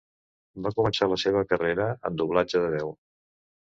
[0.67, 2.91] Va començar la seva carrera en doblatge de veu.